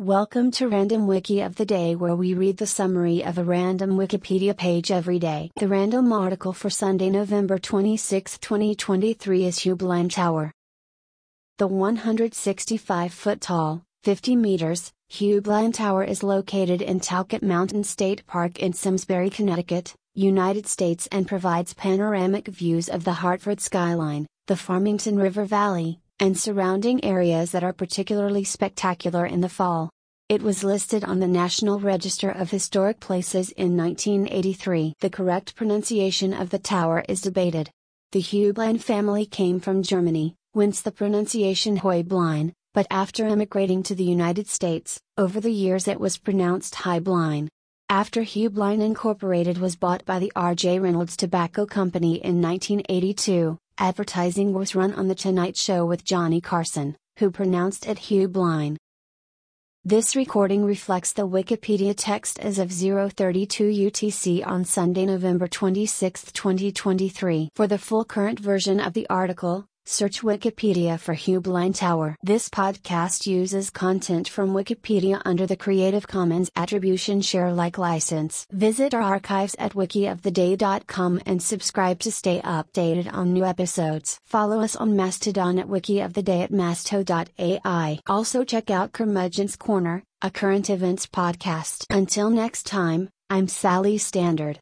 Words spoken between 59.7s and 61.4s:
This recording reflects the